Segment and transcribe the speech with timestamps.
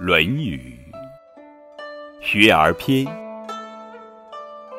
[0.02, 0.78] 《论语·
[2.26, 3.04] 学而篇》：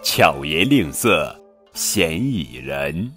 [0.00, 1.36] 巧言令色，
[1.72, 3.12] 鲜矣仁。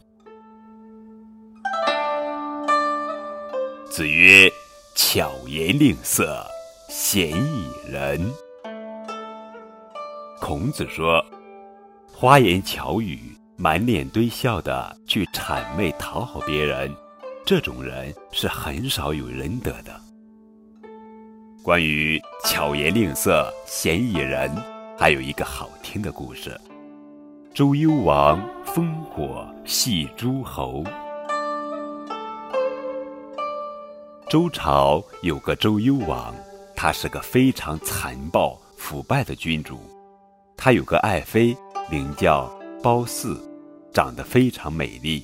[3.88, 4.52] 子曰
[4.98, 6.44] ：“巧言令色，
[6.90, 8.20] 鲜矣仁。”
[10.42, 11.24] 孔子说
[12.12, 13.20] ：“花言巧语、
[13.58, 16.92] 满脸堆笑的去谄媚讨好别人，
[17.46, 20.02] 这种人是很少有仁德的。”
[21.64, 24.52] 关于巧言令色、鲜矣仁，
[24.98, 26.60] 还有一个好听的故事：
[27.54, 30.84] 周幽王烽火戏诸侯。
[34.28, 36.34] 周朝有个周幽王，
[36.76, 39.78] 他是个非常残暴、腐败的君主。
[40.58, 41.56] 他有个爱妃，
[41.92, 42.52] 名叫
[42.82, 43.40] 褒姒，
[43.94, 45.24] 长得非常美丽，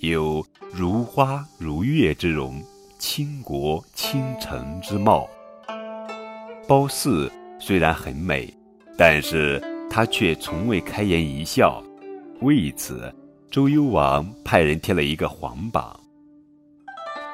[0.00, 2.62] 有如花如月之容，
[2.98, 5.26] 倾国倾城之貌。
[6.68, 8.46] 褒姒虽然很美，
[8.98, 11.82] 但是她却从未开颜一笑。
[12.42, 13.10] 为此，
[13.50, 15.98] 周幽王派人贴了一个皇榜：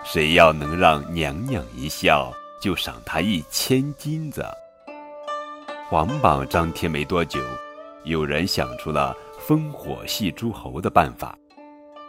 [0.05, 4.47] 谁要能让娘娘一笑，就赏他一千金子。
[5.89, 7.41] 皇榜张贴没多久，
[8.05, 11.37] 有人想出了烽火戏诸侯的办法。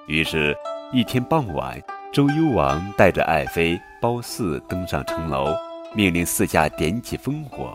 [0.06, 0.56] 于是，
[0.94, 1.82] 一天傍晚，
[2.14, 5.48] 周幽王带着爱妃褒姒登上城楼。
[5.96, 7.74] 命令四下点起烽火，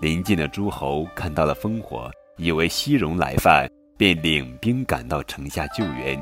[0.00, 6.16] 临近的诸侯看到了烽火，以为西戎来犯，便领兵赶到城下救援。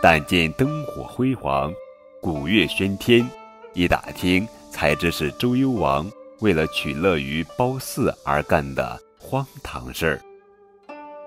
[0.00, 1.72] 但见灯火辉煌，
[2.20, 3.28] 鼓乐喧天，
[3.74, 10.20] 一打听才知是周幽王为了取乐于褒姒而干的荒唐事儿。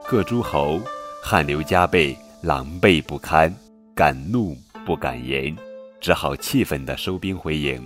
[0.08, 0.80] 各诸侯
[1.22, 3.54] 汗流浃背，狼狈不堪，
[3.94, 4.56] 敢怒
[4.86, 5.54] 不敢言，
[6.00, 7.86] 只好气愤地收兵回营。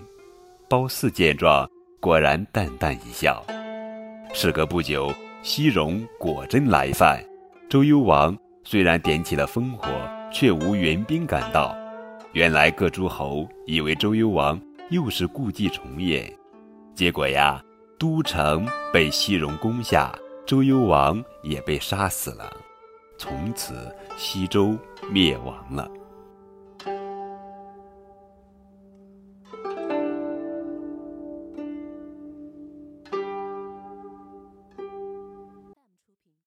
[0.70, 1.68] 褒姒见状，
[2.00, 3.44] 果然淡淡一笑。
[4.36, 7.20] 事隔不久，西戎果真来犯。
[7.68, 9.90] 周幽王虽然点起了烽火，
[10.32, 11.76] 却无援兵赶到。
[12.34, 16.32] 原来各诸侯以为周幽王又是故伎重演，
[16.94, 17.60] 结果呀，
[17.98, 20.14] 都城被西戎攻下，
[20.46, 22.48] 周幽王也被杀死了。
[23.18, 24.78] 从此，西周
[25.10, 25.90] 灭亡了。